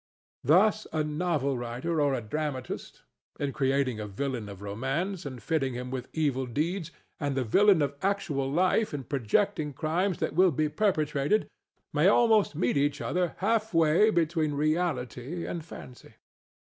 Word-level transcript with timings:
Thus 0.43 0.87
a 0.91 1.03
novel 1.03 1.59
writer 1.59 2.01
or 2.01 2.15
a 2.15 2.21
dramatist, 2.23 3.03
in 3.39 3.53
creating 3.53 3.99
a 3.99 4.07
villain 4.07 4.49
of 4.49 4.63
romance 4.63 5.27
and 5.27 5.43
fitting 5.43 5.75
him 5.75 5.91
with 5.91 6.09
evil 6.11 6.47
deeds, 6.47 6.89
and 7.19 7.37
the 7.37 7.43
villain 7.43 7.83
of 7.83 7.93
actual 8.01 8.51
life 8.51 8.95
in 8.95 9.03
projecting 9.03 9.73
crimes 9.73 10.17
that 10.17 10.33
will 10.33 10.49
be 10.49 10.69
perpetrated, 10.69 11.47
may 11.93 12.07
almost 12.07 12.55
meet 12.55 12.77
each 12.77 12.99
other 12.99 13.35
halfway 13.45 14.09
between 14.09 14.53
reality 14.55 15.45
and 15.45 15.63
fancy. 15.63 16.15